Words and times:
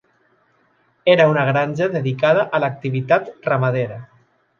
Era 1.11 1.27
una 1.33 1.43
granja 1.49 1.89
dedicada 1.97 2.47
a 2.59 2.61
l'activitat 2.65 3.29
ramadera. 3.51 4.01